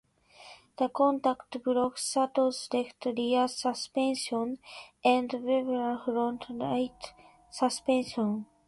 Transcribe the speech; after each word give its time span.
The 0.79 0.89
contact 0.89 1.61
broke 1.61 1.99
Sato's 1.99 2.67
left 2.73 3.05
rear 3.05 3.47
suspension 3.47 4.57
and 5.05 5.31
Webber's 5.31 6.03
front 6.05 6.43
right 6.49 7.13
suspension. 7.51 8.47